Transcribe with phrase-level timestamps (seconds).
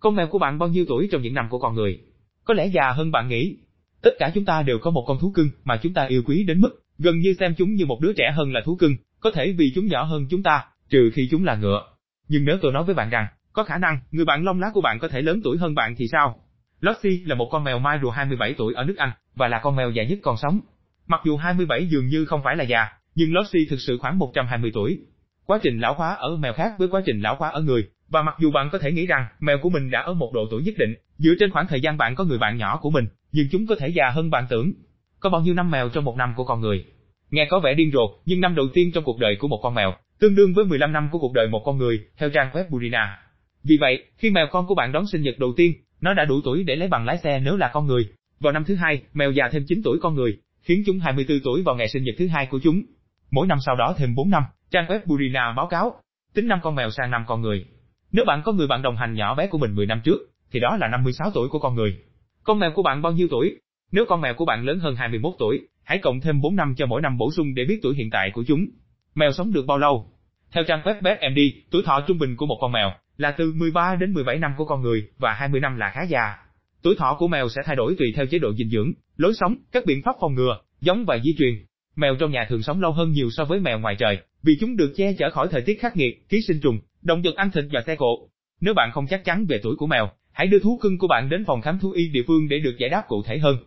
[0.00, 2.00] Con mèo của bạn bao nhiêu tuổi trong những năm của con người?
[2.44, 3.56] Có lẽ già hơn bạn nghĩ.
[4.02, 6.44] Tất cả chúng ta đều có một con thú cưng mà chúng ta yêu quý
[6.44, 9.30] đến mức gần như xem chúng như một đứa trẻ hơn là thú cưng, có
[9.30, 11.82] thể vì chúng nhỏ hơn chúng ta, trừ khi chúng là ngựa.
[12.28, 14.80] Nhưng nếu tôi nói với bạn rằng, có khả năng người bạn lông lá của
[14.80, 16.40] bạn có thể lớn tuổi hơn bạn thì sao?
[16.80, 19.76] Lottie là một con mèo mai rùa 27 tuổi ở nước Anh và là con
[19.76, 20.60] mèo già nhất còn sống.
[21.06, 24.70] Mặc dù 27 dường như không phải là già, nhưng Lottie thực sự khoảng 120
[24.74, 24.98] tuổi.
[25.46, 28.22] Quá trình lão hóa ở mèo khác với quá trình lão hóa ở người, và
[28.22, 30.62] mặc dù bạn có thể nghĩ rằng mèo của mình đã ở một độ tuổi
[30.62, 33.46] nhất định, dựa trên khoảng thời gian bạn có người bạn nhỏ của mình, nhưng
[33.52, 34.72] chúng có thể già hơn bạn tưởng.
[35.20, 36.84] Có bao nhiêu năm mèo trong một năm của con người?
[37.30, 39.74] Nghe có vẻ điên rồ, nhưng năm đầu tiên trong cuộc đời của một con
[39.74, 42.64] mèo, tương đương với 15 năm của cuộc đời một con người, theo trang web
[42.70, 43.18] Burina.
[43.64, 46.40] Vì vậy, khi mèo con của bạn đón sinh nhật đầu tiên, nó đã đủ
[46.44, 48.08] tuổi để lấy bằng lái xe nếu là con người.
[48.40, 51.62] Vào năm thứ hai, mèo già thêm 9 tuổi con người, khiến chúng 24 tuổi
[51.62, 52.82] vào ngày sinh nhật thứ hai của chúng.
[53.30, 56.00] Mỗi năm sau đó thêm 4 năm, trang web Burina báo cáo,
[56.34, 57.66] tính năm con mèo sang năm con người.
[58.12, 60.20] Nếu bạn có người bạn đồng hành nhỏ bé của mình 10 năm trước,
[60.52, 61.96] thì đó là 56 tuổi của con người.
[62.44, 63.56] Con mèo của bạn bao nhiêu tuổi?
[63.92, 66.86] Nếu con mèo của bạn lớn hơn 21 tuổi, hãy cộng thêm 4 năm cho
[66.86, 68.66] mỗi năm bổ sung để biết tuổi hiện tại của chúng.
[69.14, 70.06] Mèo sống được bao lâu?
[70.52, 71.38] Theo trang web BetMD,
[71.70, 74.64] tuổi thọ trung bình của một con mèo là từ 13 đến 17 năm của
[74.64, 76.36] con người và 20 năm là khá già.
[76.82, 79.56] Tuổi thọ của mèo sẽ thay đổi tùy theo chế độ dinh dưỡng, lối sống,
[79.72, 81.54] các biện pháp phòng ngừa, giống và di truyền.
[81.96, 84.76] Mèo trong nhà thường sống lâu hơn nhiều so với mèo ngoài trời, vì chúng
[84.76, 87.64] được che chở khỏi thời tiết khắc nghiệt, ký sinh trùng, động vật ăn thịt
[87.72, 88.28] và xe cộ.
[88.60, 91.28] Nếu bạn không chắc chắn về tuổi của mèo, hãy đưa thú cưng của bạn
[91.28, 93.58] đến phòng khám thú y địa phương để được giải đáp cụ thể hơn.